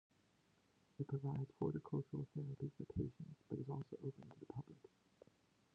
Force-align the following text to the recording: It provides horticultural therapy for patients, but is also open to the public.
It 0.99 1.07
provides 1.07 1.51
horticultural 1.59 2.25
therapy 2.35 2.71
for 2.75 2.85
patients, 2.91 3.37
but 3.51 3.59
is 3.59 3.69
also 3.69 3.97
open 4.03 4.31
to 4.31 4.39
the 4.39 4.45
public. 4.51 4.89